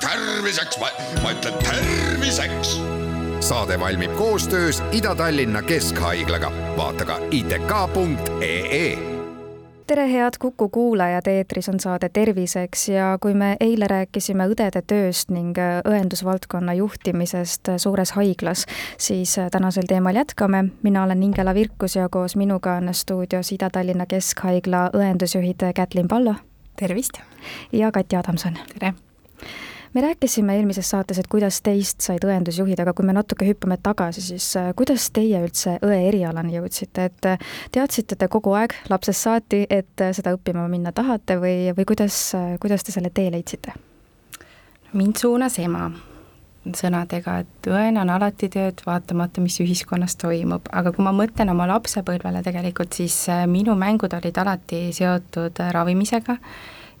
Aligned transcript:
terviseks, 0.00 0.78
ma 1.22 1.30
ütlen 1.30 1.54
terviseks. 1.64 2.80
saade 3.40 3.80
valmib 3.80 4.16
koostöös 4.16 4.82
Ida-Tallinna 4.92 5.62
Keskhaiglaga, 5.62 6.52
vaata 6.76 7.04
ka 7.04 7.18
itk.ee 7.30 9.10
tere, 9.90 10.12
head 10.12 10.30
Kuku 10.38 10.68
kuulajad, 10.68 11.26
eetris 11.26 11.68
on 11.68 11.80
saade 11.80 12.08
Terviseks 12.08 12.88
ja 12.88 13.18
kui 13.22 13.34
me 13.34 13.56
eile 13.60 13.88
rääkisime 13.90 14.46
õdede 14.46 14.84
tööst 14.86 15.32
ning 15.34 15.58
õendusvaldkonna 15.58 16.76
juhtimisest 16.78 17.72
suures 17.76 18.12
haiglas, 18.14 18.66
siis 18.98 19.34
tänasel 19.50 19.88
teemal 19.88 20.14
jätkame. 20.14 20.64
mina 20.82 21.02
olen 21.02 21.22
Ingela 21.22 21.54
Virkus 21.54 21.96
ja 21.96 22.08
koos 22.08 22.36
minuga 22.36 22.76
on 22.78 22.94
stuudios 22.94 23.52
Ida-Tallinna 23.52 24.06
Keskhaigla 24.06 24.90
õendusjuhid 24.94 25.72
Kätlin 25.74 26.08
Pallo. 26.08 26.34
Tervist! 26.80 27.20
ja 27.72 27.92
Katja 27.92 28.24
Adamson. 28.24 28.58
tere! 28.72 28.94
me 29.94 30.00
rääkisime 30.00 30.56
eelmises 30.56 30.90
saates, 30.90 31.18
et 31.18 31.26
kuidas 31.26 31.60
teist 31.66 32.00
said 32.04 32.24
õendusjuhid, 32.24 32.80
aga 32.80 32.94
kui 32.94 33.06
me 33.06 33.14
natuke 33.16 33.46
hüppame 33.48 33.76
tagasi, 33.82 34.22
siis 34.22 34.46
äh, 34.56 34.70
kuidas 34.78 35.08
teie 35.14 35.40
üldse 35.42 35.76
õe 35.86 35.98
erialani 36.08 36.54
jõudsite, 36.56 37.08
et 37.10 37.30
äh, 37.32 37.48
teadsite 37.74 38.16
te 38.16 38.28
kogu 38.30 38.54
aeg 38.58 38.76
lapsest 38.92 39.26
saati, 39.26 39.64
et 39.70 40.04
äh, 40.04 40.14
seda 40.16 40.34
õppima 40.36 40.68
minna 40.70 40.94
tahate 40.96 41.40
või, 41.42 41.72
või 41.76 41.88
kuidas, 41.92 42.20
kuidas 42.62 42.86
te 42.86 42.96
selle 42.96 43.10
tee 43.14 43.30
leidsite? 43.34 43.74
mind 44.92 45.20
suunas 45.22 45.58
ema 45.62 45.84
sõnadega, 46.76 47.38
et 47.40 47.68
õena 47.70 48.02
on 48.04 48.10
alati 48.12 48.50
tööd, 48.52 48.82
vaatamata, 48.86 49.40
mis 49.40 49.56
ühiskonnas 49.62 50.16
toimub, 50.20 50.68
aga 50.72 50.92
kui 50.92 51.04
ma 51.04 51.12
mõtlen 51.16 51.52
oma 51.52 51.66
lapsepõlvele 51.70 52.42
tegelikult, 52.44 52.92
siis 52.96 53.16
minu 53.48 53.76
mängud 53.80 54.12
olid 54.16 54.42
alati 54.42 54.90
seotud 54.96 55.62
ravimisega. 55.72 56.36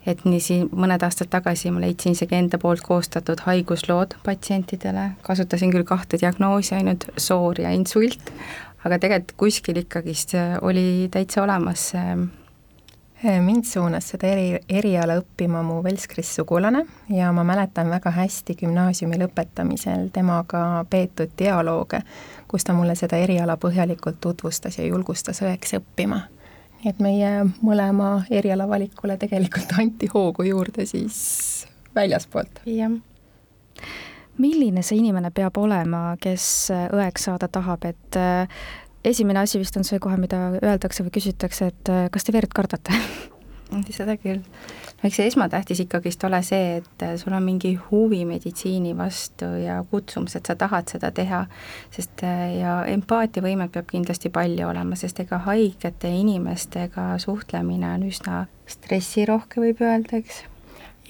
Et 0.08 0.22
nii 0.24 0.40
siin 0.40 0.68
mõned 0.72 1.02
aastad 1.04 1.28
tagasi 1.28 1.68
ma 1.68 1.82
leidsin 1.82 2.14
isegi 2.16 2.38
enda 2.38 2.56
poolt 2.58 2.80
koostatud 2.80 3.42
haiguslood 3.44 4.16
patsientidele, 4.24 5.10
kasutasin 5.26 5.74
küll 5.74 5.84
kahte 5.84 6.16
diagnoosi 6.16 6.78
ainult, 6.78 7.04
soor 7.20 7.60
ja 7.60 7.74
insult, 7.76 8.32
aga 8.80 8.96
tegelikult 8.96 9.36
kuskil 9.44 9.82
ikkagist 9.82 10.32
oli 10.64 11.10
täitsa 11.12 11.44
olemas 11.44 11.90
see 11.92 12.16
mind 13.22 13.64
suunas 13.68 14.08
seda 14.12 14.30
eri, 14.32 14.58
eriala 14.68 15.18
õppima 15.20 15.62
mu 15.66 15.82
Velskris 15.84 16.34
sugulane 16.38 16.86
ja 17.12 17.32
ma 17.36 17.44
mäletan 17.44 17.90
väga 17.92 18.10
hästi 18.16 18.56
gümnaasiumi 18.62 19.18
lõpetamisel 19.20 20.08
temaga 20.12 20.84
peetud 20.90 21.32
dialoogi, 21.38 22.00
kus 22.48 22.64
ta 22.64 22.72
mulle 22.76 22.94
seda 22.96 23.20
eriala 23.20 23.58
põhjalikult 23.60 24.20
tutvustas 24.20 24.78
ja 24.78 24.88
julgustas 24.88 25.42
õeks 25.44 25.76
õppima 25.80 26.22
nii 26.80 26.90
et 26.90 27.00
meie 27.04 27.30
mõlema 27.60 28.22
erialavalikule 28.32 29.16
tegelikult 29.20 29.74
anti 29.78 30.08
hoogu 30.12 30.46
juurde 30.48 30.86
siis 30.88 31.66
väljaspoolt. 31.94 32.62
jah. 32.66 32.92
milline 34.38 34.82
see 34.82 34.98
inimene 34.98 35.30
peab 35.30 35.58
olema, 35.60 36.16
kes 36.20 36.70
õeks 36.72 37.28
saada 37.28 37.48
tahab, 37.52 37.84
et 37.84 38.20
esimene 39.04 39.44
asi 39.44 39.58
vist 39.58 39.76
on 39.76 39.84
see 39.84 39.98
kohe, 40.02 40.16
mida 40.20 40.50
öeldakse 40.60 41.04
või 41.06 41.14
küsitakse, 41.18 41.70
et 41.72 41.92
äh, 41.92 42.08
kas 42.12 42.26
te 42.26 42.32
verd 42.36 42.52
kardate? 42.54 42.96
Seda 43.94 44.16
küll. 44.18 44.40
Eks 45.00 45.16
see 45.16 45.28
esmatähtis 45.30 45.80
ikkagist 45.84 46.24
ole 46.26 46.42
see, 46.44 46.80
et 46.80 47.04
sul 47.20 47.32
on 47.32 47.44
mingi 47.44 47.70
huvi 47.86 48.24
meditsiini 48.28 48.92
vastu 48.98 49.46
ja 49.62 49.78
kutsumus, 49.90 50.34
et 50.36 50.50
sa 50.50 50.56
tahad 50.58 50.90
seda 50.92 51.08
teha, 51.14 51.44
sest 51.94 52.24
ja 52.58 52.74
empaatiavõimet 52.90 53.72
peab 53.72 53.88
kindlasti 53.88 54.28
palju 54.34 54.68
olema, 54.68 54.98
sest 55.00 55.22
ega 55.24 55.38
haigete 55.46 56.10
inimestega 56.18 57.14
suhtlemine 57.22 57.94
on 57.94 58.04
üsna 58.10 58.42
stressirohke, 58.68 59.62
võib 59.62 59.80
öelda, 59.86 60.20
eks. 60.20 60.42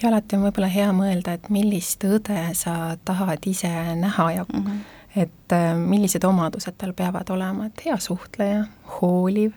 Ja 0.03 0.13
alati 0.13 0.39
on 0.39 0.47
võib-olla 0.47 0.71
hea 0.71 0.93
mõelda, 0.97 1.35
et 1.37 1.51
millist 1.53 2.05
õde 2.07 2.45
sa 2.57 2.95
tahad 3.05 3.45
ise 3.51 3.73
näha 3.99 4.31
ja 4.39 4.47
mm 4.47 4.63
-hmm. 4.63 5.00
Et 5.17 5.53
äh, 5.53 5.73
millised 5.77 6.25
omadused 6.25 6.77
tal 6.79 6.93
peavad 6.93 7.31
olema, 7.31 7.67
et 7.67 7.87
hea 7.87 7.99
suhtleja, 7.99 8.65
hooliv, 9.01 9.57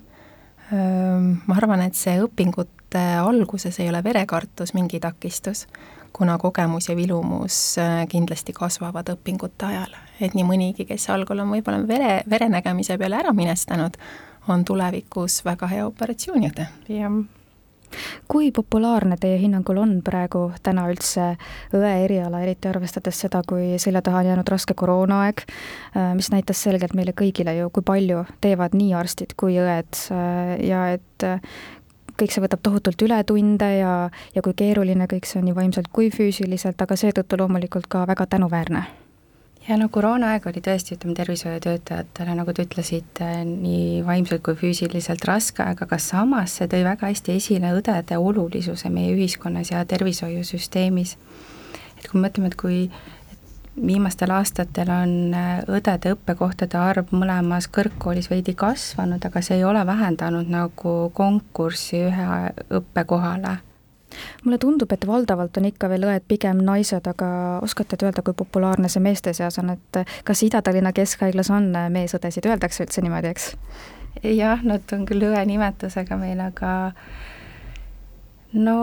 ma 0.73 1.53
arvan, 1.53 1.83
et 1.85 1.93
see 1.93 2.15
õpingut 2.23 2.71
et 2.95 3.19
alguses 3.25 3.79
ei 3.79 3.89
ole 3.89 4.03
verekartus 4.03 4.73
mingi 4.73 4.99
takistus, 4.99 5.67
kuna 6.13 6.37
kogemus 6.37 6.89
ja 6.89 6.95
vilumus 6.95 7.77
äh, 7.77 8.07
kindlasti 8.07 8.53
kasvavad 8.53 9.09
õpingute 9.15 9.65
ajal. 9.65 9.95
et 10.21 10.33
nii 10.33 10.45
mõnigi, 10.45 10.85
kes 10.85 11.09
algul 11.09 11.41
on 11.41 11.49
võib-olla 11.51 11.87
vere, 11.87 12.21
verenägemise 12.29 12.97
peale 12.97 13.17
ära 13.17 13.33
minestanud, 13.33 13.97
on 14.47 14.65
tulevikus 14.65 15.41
väga 15.45 15.67
hea 15.67 15.87
operatsiooniõde. 15.87 16.67
jah 16.89 17.23
kui 18.31 18.51
populaarne 18.55 19.17
teie 19.21 19.37
hinnangul 19.41 19.81
on 19.83 19.97
praegu 20.05 20.45
täna 20.63 20.87
üldse 20.91 21.33
õe 21.75 21.93
eriala, 22.05 22.43
eriti 22.45 22.71
arvestades 22.71 23.19
seda, 23.25 23.43
kui 23.47 23.77
selja 23.81 24.01
taha 24.05 24.23
on 24.23 24.31
jäänud 24.31 24.51
raske 24.55 24.75
koroonaaeg, 24.77 25.45
äh, 25.97 26.11
mis 26.17 26.31
näitas 26.33 26.63
selgelt 26.63 26.95
meile 26.97 27.15
kõigile 27.17 27.55
ju, 27.57 27.69
kui 27.73 27.85
palju 27.85 28.25
teevad 28.41 28.75
nii 28.77 28.93
arstid 28.97 29.37
kui 29.37 29.59
õed 29.61 30.03
äh, 30.15 30.57
ja 30.63 30.87
et 30.97 31.29
kõik 32.19 32.33
see 32.33 32.43
võtab 32.43 32.61
tohutult 32.65 33.01
ületunde 33.05 33.69
ja, 33.77 33.93
ja 34.35 34.43
kui 34.45 34.53
keeruline 34.57 35.07
kõik 35.11 35.29
see 35.29 35.41
on 35.41 35.49
nii 35.49 35.57
vaimselt 35.57 35.89
kui 35.93 36.11
füüsiliselt, 36.13 36.81
aga 36.81 36.99
seetõttu 36.99 37.39
loomulikult 37.41 37.89
ka 37.89 38.05
väga 38.09 38.29
tänuväärne 38.35 38.85
ja 39.69 39.77
no 39.79 39.87
koroonaaeg 39.89 40.45
oli 40.51 40.61
tõesti, 40.63 40.97
ütleme, 40.97 41.15
tervishoiutöötajatele, 41.17 42.35
nagu 42.35 42.53
te 42.53 42.65
ütlesite, 42.67 43.29
nii 43.47 44.03
vaimselt 44.05 44.43
kui 44.45 44.57
füüsiliselt 44.59 45.23
raske, 45.27 45.63
aga 45.63 45.87
ka 45.87 45.99
samas 46.01 46.57
see 46.59 46.69
tõi 46.71 46.83
väga 46.85 47.09
hästi 47.11 47.37
esile 47.39 47.73
õdede 47.77 48.19
olulisuse 48.19 48.91
meie 48.93 49.15
ühiskonnas 49.15 49.71
ja 49.71 49.85
tervishoiusüsteemis. 49.85 51.17
et 51.97 52.07
kui 52.09 52.19
me 52.19 52.27
mõtleme, 52.27 52.51
et 52.51 52.59
kui 52.59 52.89
viimastel 53.81 54.31
aastatel 54.31 54.89
on 54.93 55.33
äh, 55.33 55.59
õdede 55.67 56.13
õppekohtade 56.13 56.77
arv 56.77 57.13
mõlemas 57.15 57.67
kõrgkoolis 57.73 58.29
veidi 58.29 58.53
kasvanud, 58.53 59.23
aga 59.25 59.41
see 59.41 59.57
ei 59.57 59.63
ole 59.65 59.85
vähendanud 59.85 60.49
nagu 60.49 60.95
konkurssi 61.13 62.03
ühe 62.09 62.27
õppekohale. 62.69 63.57
Mulle 64.43 64.59
tundub, 64.61 64.91
et 64.91 65.07
valdavalt 65.07 65.57
on 65.57 65.69
ikka 65.69 65.89
veel 65.91 66.07
õed 66.09 66.27
pigem 66.27 66.61
naised, 66.65 67.07
aga 67.09 67.29
oskate 67.65 67.97
te 67.97 68.07
öelda, 68.07 68.23
kui 68.25 68.37
populaarne 68.37 68.91
see 68.91 69.03
meeste 69.03 69.33
seas 69.33 69.59
on, 69.61 69.73
et 69.75 70.03
kas 70.27 70.43
Ida-Tallinna 70.47 70.93
Keskhaiglas 70.95 71.51
on 71.53 71.71
meesõdesid, 71.93 72.47
öeldakse 72.49 72.85
üldse 72.87 73.05
niimoodi, 73.05 73.33
eks? 73.33 73.53
jah, 74.23 74.61
nad 74.63 74.93
on 74.93 75.07
küll 75.09 75.25
õe 75.25 75.41
nimetusega 75.49 76.17
meil, 76.19 76.39
aga 76.43 76.93
no 78.53 78.77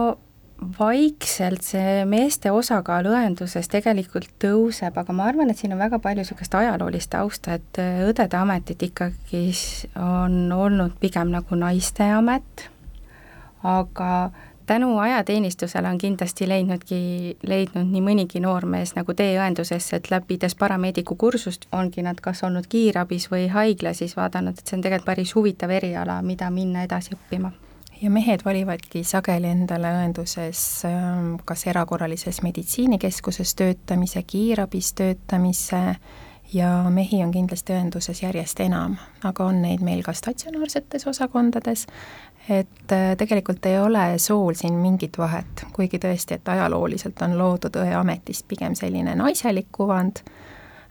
vaikselt 0.78 1.64
see 1.64 2.04
meeste 2.08 2.50
osakaal 2.52 3.08
õenduses 3.08 3.68
tegelikult 3.72 4.28
tõuseb, 4.42 4.96
aga 5.00 5.14
ma 5.16 5.28
arvan, 5.30 5.50
et 5.50 5.60
siin 5.60 5.72
on 5.72 5.80
väga 5.80 6.00
palju 6.02 6.20
niisugust 6.20 6.54
ajaloolist 6.56 7.10
tausta, 7.14 7.56
et 7.56 7.80
äh, 7.80 8.02
õdede 8.08 8.36
ametit 8.36 8.82
ikkagi 8.90 9.46
on 9.96 10.52
olnud 10.52 10.98
pigem 11.00 11.32
nagu 11.32 11.56
naiste 11.56 12.10
amet, 12.12 12.68
aga 13.64 14.10
tänu 14.70 14.98
ajateenistusele 14.98 15.88
on 15.88 15.98
kindlasti 15.98 16.46
leidnudki, 16.48 16.98
leidnud 17.42 17.88
nii 17.90 18.02
mõnigi 18.06 18.38
noormees 18.44 18.92
nagu 18.94 19.16
tee 19.18 19.32
õendusesse, 19.34 19.98
et 19.98 20.10
läbides 20.12 20.54
parameediku 20.60 21.16
kursust 21.18 21.66
ongi 21.74 22.04
nad 22.06 22.20
kas 22.22 22.44
olnud 22.46 22.68
kiirabis 22.70 23.26
või 23.32 23.48
haiglas, 23.50 23.98
siis 23.98 24.14
vaadanud, 24.14 24.54
et 24.54 24.70
see 24.70 24.78
on 24.78 24.84
tegelikult 24.86 25.08
päris 25.10 25.34
huvitav 25.34 25.74
eriala, 25.74 26.20
mida 26.22 26.52
minna 26.54 26.86
edasi 26.86 27.16
õppima. 27.16 27.50
Ja 28.00 28.12
mehed 28.14 28.44
valivadki 28.46 29.02
sageli 29.04 29.50
endale 29.50 29.90
õenduses 29.98 30.62
ähm, 30.86 31.34
kas 31.44 31.66
erakorralises 31.66 32.38
meditsiinikeskuses 32.46 33.58
töötamise, 33.58 34.22
kiirabis 34.22 34.94
töötamise 35.02 35.82
ja 36.52 36.90
mehi 36.90 37.22
on 37.24 37.32
kindlasti 37.34 37.74
õenduses 37.74 38.22
järjest 38.22 38.60
enam, 38.60 38.96
aga 39.24 39.46
on 39.46 39.62
neid 39.62 39.82
meil 39.86 40.02
ka 40.06 40.12
statsionaarsetes 40.16 41.06
osakondades, 41.10 41.86
et 42.48 42.92
äh, 42.94 43.12
tegelikult 43.18 43.66
ei 43.66 43.78
ole 43.78 44.18
sool 44.18 44.54
siin 44.58 44.78
mingit 44.82 45.18
vahet, 45.18 45.64
kuigi 45.76 46.00
tõesti, 46.02 46.38
et 46.38 46.48
ajalooliselt 46.48 47.22
on 47.26 47.36
loodud 47.38 47.80
õeametist 47.82 48.48
pigem 48.48 48.74
selline 48.78 49.14
naiselik 49.18 49.70
kuvand, 49.72 50.24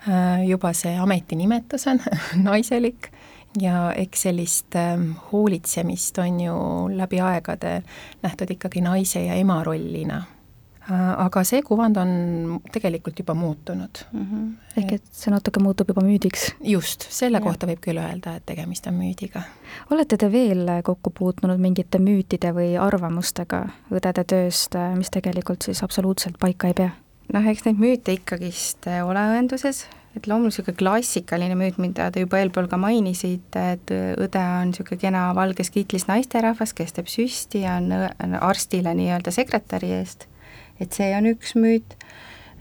äh, 0.07 0.45
juba 0.47 0.73
see 0.73 0.95
ametinimetus 0.97 1.87
on 1.91 2.03
naiselik. 2.49 3.11
Ja 3.59 3.87
eks 3.97 4.27
sellist 4.27 4.75
ähm, 4.77 5.15
hoolitsemist 5.31 6.19
on 6.21 6.35
ju 6.39 6.57
läbi 6.93 7.17
aegade 7.17 7.79
nähtud 8.21 8.51
ikkagi 8.53 8.83
naise 8.85 9.23
ja 9.25 9.39
ema 9.41 9.63
rollina 9.65 10.19
aga 10.95 11.43
see 11.47 11.61
kuvand 11.65 11.97
on 12.01 12.11
tegelikult 12.73 13.19
juba 13.19 13.33
muutunud 13.37 14.01
mm. 14.11 14.25
-hmm. 14.25 14.47
ehk 14.77 14.93
et 14.93 15.03
see 15.11 15.31
natuke 15.33 15.61
muutub 15.63 15.89
juba 15.89 16.01
müüdiks? 16.05 16.49
just, 16.63 17.05
selle 17.09 17.37
ja. 17.37 17.43
kohta 17.43 17.67
võib 17.67 17.81
küll 17.83 18.01
öelda, 18.01 18.35
et 18.35 18.45
tegemist 18.45 18.87
on 18.87 18.97
müüdiga. 18.99 19.43
olete 19.91 20.17
te 20.17 20.31
veel 20.31 20.65
kokku 20.83 21.09
puutunud 21.09 21.59
mingite 21.59 21.99
müütide 21.99 22.53
või 22.55 22.73
arvamustega 22.79 23.65
õdede 23.91 24.23
tööst, 24.23 24.75
mis 24.95 25.09
tegelikult 25.09 25.61
siis 25.61 25.83
absoluutselt 25.83 26.39
paika 26.39 26.67
ei 26.67 26.73
pea? 26.73 26.89
noh, 27.33 27.47
eks 27.47 27.65
neid 27.65 27.79
müüte 27.79 28.13
ikkagist 28.17 28.87
äh, 28.87 29.05
ole 29.07 29.21
õenduses, 29.33 29.85
et 30.17 30.27
loomulikult 30.27 30.65
niisugune 30.65 30.79
klassikaline 30.79 31.55
müüt, 31.59 31.77
mida 31.81 32.09
te 32.11 32.23
juba 32.23 32.39
eelpool 32.41 32.67
ka 32.71 32.79
mainisite, 32.81 33.65
et 33.75 33.93
õde 33.93 34.41
on 34.41 34.71
niisugune 34.71 35.01
kena 35.01 35.27
valges 35.37 35.69
kitlis 35.73 36.07
naisterahvas, 36.09 36.73
kes 36.77 36.95
teeb 36.97 37.11
süsti 37.11 37.63
ja 37.65 37.77
on 37.77 38.35
arstile 38.41 38.95
nii-öelda 38.97 39.33
sekretäri 39.35 39.93
eest, 39.99 40.25
et 40.79 40.95
see 40.95 41.09
on 41.17 41.27
üks 41.29 41.55
müüt, 41.59 41.95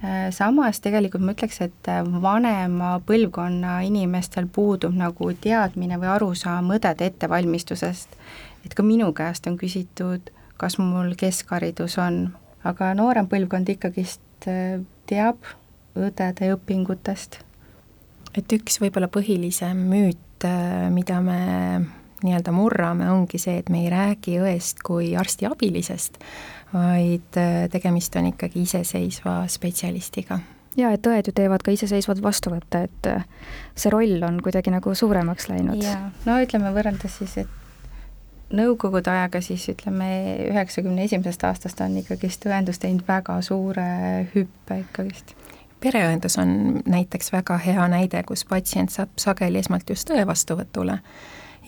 äh, 0.02 0.28
samas 0.34 0.80
tegelikult 0.84 1.24
ma 1.24 1.34
ütleks, 1.36 1.60
et 1.64 1.92
vanema 2.22 2.96
põlvkonna 3.06 3.80
inimestel 3.86 4.48
puudub 4.52 4.96
nagu 4.96 5.32
teadmine 5.40 6.00
või 6.00 6.12
arusaam 6.16 6.72
õdede 6.76 7.12
ettevalmistusest. 7.12 8.08
et 8.64 8.74
ka 8.74 8.82
minu 8.82 9.12
käest 9.12 9.46
on 9.46 9.56
küsitud, 9.56 10.30
kas 10.56 10.78
mul 10.78 11.14
keskharidus 11.16 11.98
on, 11.98 12.36
aga 12.64 12.92
noorem 12.94 13.28
põlvkond 13.30 13.68
ikkagist 13.68 14.48
äh, 14.50 14.80
teab 15.06 15.36
õdede 15.96 16.52
õpingutest. 16.54 17.40
et 18.34 18.52
üks 18.52 18.80
võib-olla 18.82 19.08
põhilisem 19.08 19.86
müüt, 19.90 20.44
äh, 20.44 20.90
mida 20.90 21.20
me 21.20 21.97
nii-öelda 22.24 22.52
murrame, 22.54 23.10
ongi 23.12 23.38
see, 23.38 23.58
et 23.62 23.68
me 23.72 23.84
ei 23.84 23.90
räägi 23.92 24.38
õest 24.42 24.82
kui 24.86 25.14
arsti 25.16 25.48
abilisest, 25.48 26.20
vaid 26.72 27.40
äh, 27.40 27.66
tegemist 27.72 28.16
on 28.20 28.32
ikkagi 28.32 28.64
iseseisva 28.66 29.40
spetsialistiga 29.50 30.40
jaa, 30.78 30.92
et 30.94 31.06
õed 31.10 31.30
ju 31.30 31.34
teevad 31.34 31.62
ka 31.64 31.72
iseseisvat 31.74 32.20
vastuvõtte, 32.22 32.84
et 32.86 33.08
see 33.78 33.90
roll 33.90 34.22
on 34.26 34.38
kuidagi 34.44 34.70
nagu 34.70 34.94
suuremaks 34.94 35.48
läinud. 35.50 35.82
no 36.26 36.36
ütleme 36.42 36.70
võrreldes 36.74 37.18
siis, 37.18 37.38
et 37.42 38.54
nõukogude 38.54 39.10
ajaga 39.12 39.40
siis 39.44 39.66
ütleme, 39.72 40.08
üheksakümne 40.48 41.04
esimesest 41.04 41.44
aastast 41.44 41.80
on 41.84 41.98
ikkagist 42.00 42.46
õendus 42.48 42.80
teinud 42.82 43.04
väga 43.08 43.40
suure 43.44 43.88
hüppe 44.34 44.80
ikkagist. 44.84 45.34
pereõendus 45.80 46.38
on 46.38 46.80
näiteks 46.86 47.32
väga 47.32 47.58
hea 47.62 47.88
näide, 47.88 48.22
kus 48.26 48.44
patsient 48.48 48.90
saab 48.90 49.12
sageli 49.20 49.60
esmalt 49.62 49.90
just 49.90 50.10
õe 50.10 50.24
vastuvõtule 50.26 50.98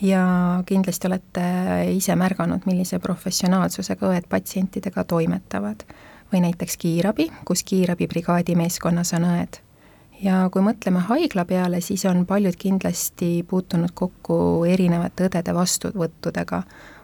ja 0.01 0.63
kindlasti 0.65 1.07
olete 1.07 1.43
ise 1.93 2.15
märganud, 2.15 2.65
millise 2.65 2.99
professionaalsusega 2.99 4.13
õed 4.13 4.29
patsientidega 4.29 5.03
toimetavad. 5.03 5.85
või 6.31 6.39
näiteks 6.45 6.77
kiirabi, 6.79 7.25
kus 7.43 7.59
kiirabibrigaadi 7.67 8.53
meeskonnas 8.55 9.09
on 9.13 9.25
õed. 9.27 9.57
Ja 10.23 10.45
kui 10.53 10.61
mõtleme 10.63 11.01
haigla 11.03 11.43
peale, 11.45 11.81
siis 11.81 12.05
on 12.05 12.25
paljud 12.25 12.55
kindlasti 12.55 13.43
puutunud 13.43 13.91
kokku 13.93 14.63
erinevate 14.63 15.27
õdede 15.27 15.53
vastuvõttudega, 15.53 16.61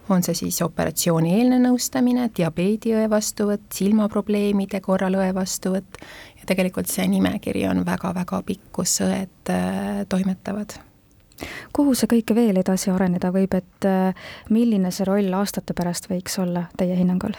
on 0.08 0.24
see 0.24 0.34
siis 0.34 0.62
operatsioonieelne 0.64 1.60
nõustamine, 1.60 2.30
diabeediõe 2.32 3.04
vastuvõtt, 3.10 3.68
silmaprobleemide 3.74 4.80
korral 4.80 5.20
õe 5.20 5.28
vastuvõtt. 5.34 6.00
Ja 6.40 6.48
tegelikult 6.48 6.88
see 6.88 7.04
nimekiri 7.04 7.68
on 7.68 7.84
väga-väga 7.84 8.42
pikk, 8.48 8.68
kus 8.80 9.00
õed 9.04 9.52
äh, 9.52 10.06
toimetavad 10.08 10.87
kuhu 11.72 11.94
see 11.94 12.10
kõik 12.10 12.34
veel 12.34 12.58
edasi 12.60 12.90
areneda 12.90 13.30
võib, 13.34 13.54
et 13.54 13.86
äh, 13.88 14.26
milline 14.50 14.90
see 14.94 15.06
roll 15.08 15.38
aastate 15.38 15.76
pärast 15.76 16.10
võiks 16.10 16.38
olla 16.42 16.68
teie 16.76 16.96
hinnangul? 16.98 17.36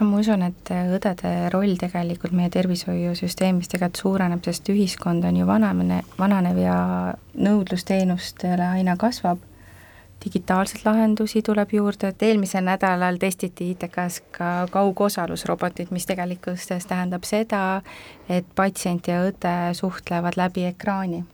no 0.00 0.06
ma 0.10 0.18
usun, 0.18 0.42
et 0.42 0.70
õdede 0.74 1.32
roll 1.54 1.76
tegelikult 1.78 2.34
meie 2.34 2.50
tervishoiusüsteemis 2.54 3.70
tegelikult 3.70 4.02
suureneb, 4.02 4.44
sest 4.46 4.70
ühiskond 4.72 5.24
on 5.26 5.36
ju 5.38 5.46
vanane, 5.46 6.02
vananev 6.18 6.58
ja 6.58 6.78
nõudlus 7.34 7.86
teenustele 7.86 8.66
aina 8.74 8.96
kasvab, 8.98 9.42
digitaalseid 10.24 10.86
lahendusi 10.86 11.42
tuleb 11.44 11.74
juurde, 11.76 12.10
et 12.10 12.22
eelmisel 12.22 12.64
nädalal 12.64 13.20
testiti 13.20 13.70
ITK-s 13.74 14.22
ka 14.34 14.50
kaugosalusrobotit, 14.72 15.92
mis 15.94 16.08
tegelikkuses 16.08 16.88
tähendab 16.88 17.28
seda, 17.28 17.82
et 18.28 18.48
patsient 18.56 19.08
ja 19.10 19.20
õde 19.28 19.54
suhtlevad 19.78 20.40
läbi 20.40 20.66
ekraani 20.70 21.24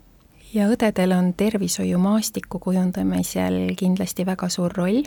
ja 0.54 0.66
õdedel 0.70 1.14
on 1.14 1.32
tervishoiumaastiku 1.38 2.58
kujundamisel 2.58 3.74
kindlasti 3.78 4.26
väga 4.26 4.48
suur 4.48 4.72
roll 4.74 5.02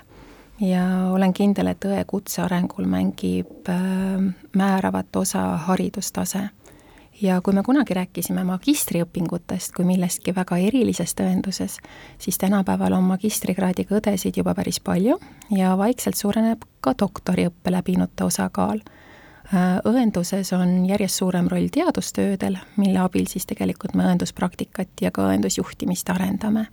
ja 0.61 0.83
olen 1.11 1.33
kindel, 1.33 1.71
et 1.73 1.85
õe 1.85 2.03
kutse 2.07 2.43
arengul 2.45 2.87
mängib 2.89 3.69
äh, 3.69 4.33
määravat 4.55 5.15
osa 5.15 5.45
haridustase. 5.67 6.49
ja 7.21 7.41
kui 7.41 7.53
me 7.53 7.63
kunagi 7.63 7.93
rääkisime 7.93 8.43
magistriõpingutest 8.43 9.73
kui 9.75 9.85
millestki 9.85 10.33
väga 10.35 10.57
erilisest 10.57 11.19
õenduses, 11.19 11.77
siis 12.17 12.37
tänapäeval 12.37 12.93
on 12.93 13.03
magistrikraadiga 13.03 13.99
õdesid 13.99 14.37
juba 14.37 14.55
päris 14.55 14.79
palju 14.79 15.19
ja 15.51 15.77
vaikselt 15.77 16.15
suureneb 16.15 16.65
ka 16.81 16.93
doktoriõppe 16.99 17.71
läbinute 17.71 18.23
osakaal 18.23 18.79
õenduses 19.85 20.53
on 20.57 20.85
järjest 20.85 21.21
suurem 21.21 21.47
roll 21.51 21.67
teadustöödel, 21.71 22.57
mille 22.77 22.99
abil 22.99 23.27
siis 23.29 23.45
tegelikult 23.45 23.93
me 23.93 24.07
õenduspraktikat 24.09 25.03
ja 25.05 25.11
ka 25.11 25.27
õendusjuhtimist 25.29 26.09
arendame 26.09 26.67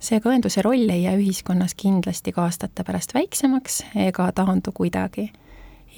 seega 0.00 0.30
õenduse 0.30 0.62
roll 0.64 0.90
ei 0.90 1.04
jää 1.04 1.16
ühiskonnas 1.16 1.74
kindlasti 1.74 2.32
ka 2.32 2.44
aastate 2.46 2.84
pärast 2.84 3.14
väiksemaks 3.14 3.82
ega 4.08 4.30
taandu 4.32 4.72
kuidagi. 4.74 5.32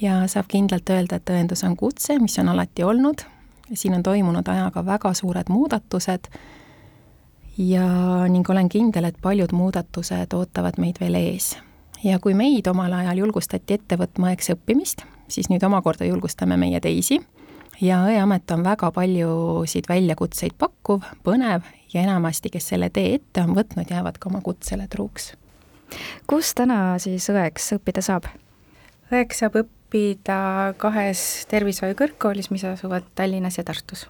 ja 0.01 0.27
saab 0.27 0.47
kindlalt 0.47 0.89
öelda, 0.89 1.15
et 1.19 1.29
õendus 1.29 1.63
on 1.67 1.75
kutse, 1.77 2.19
mis 2.19 2.37
on 2.39 2.49
alati 2.49 2.83
olnud, 2.83 3.21
siin 3.73 3.93
on 3.93 4.03
toimunud 4.03 4.47
ajaga 4.47 4.85
väga 4.85 5.13
suured 5.13 5.49
muudatused 5.49 6.29
ja 7.57 7.87
ning 8.27 8.49
olen 8.49 8.69
kindel, 8.69 9.03
et 9.03 9.17
paljud 9.21 9.51
muudatused 9.51 10.33
ootavad 10.33 10.79
meid 10.79 10.99
veel 10.99 11.15
ees. 11.15 11.57
ja 12.03 12.19
kui 12.19 12.33
meid 12.33 12.67
omal 12.67 12.93
ajal 12.93 13.17
julgustati 13.17 13.73
ette 13.73 13.97
võtma 13.99 14.31
eksõppimist, 14.31 15.03
siis 15.29 15.49
nüüd 15.49 15.63
omakorda 15.63 16.07
julgustame 16.07 16.57
meie 16.57 16.79
teisi 16.83 17.19
ja 17.81 18.01
õeamet 18.07 18.51
on 18.51 18.63
väga 18.63 18.91
paljusid 18.95 19.89
väljakutseid 19.89 20.55
pakkuv, 20.59 21.05
põnev 21.23 21.67
ja 21.93 22.03
enamasti, 22.03 22.51
kes 22.53 22.71
selle 22.73 22.89
tee 22.93 23.15
ette 23.15 23.43
on 23.43 23.55
võtnud, 23.57 23.89
jäävad 23.89 24.19
ka 24.19 24.29
oma 24.29 24.41
kutsele 24.45 24.87
truuks. 24.87 25.33
kus 26.27 26.53
täna 26.55 26.99
siis 26.99 27.29
õeks 27.29 27.73
õppida 27.79 28.01
saab? 28.05 28.29
õeks 29.11 29.43
saab 29.43 29.59
õppida 29.63 30.39
kahes 30.77 31.45
tervishoiukõrgkoolis, 31.49 32.51
mis 32.51 32.65
asuvad 32.65 33.07
Tallinnas 33.15 33.57
ja 33.57 33.63
Tartus 33.63 34.07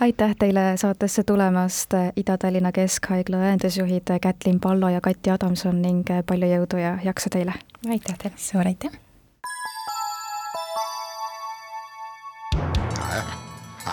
aitäh 0.00 0.34
teile 0.38 0.72
saatesse 0.76 1.22
tulemast, 1.22 1.94
Ida-Tallinna 2.16 2.72
Keskhaigla 2.72 3.42
õendusjuhid 3.44 4.14
Kätlin 4.20 4.60
Pallo 4.60 4.88
ja 4.88 5.00
Kati 5.00 5.30
Adamson 5.30 5.82
ning 5.82 6.08
palju 6.26 6.48
jõudu 6.54 6.80
ja 6.80 6.96
jaksu 7.04 7.30
teile! 7.30 7.54
aitäh 7.88 8.18
teile! 8.18 8.36
suur 8.36 8.66
aitäh! 8.66 9.09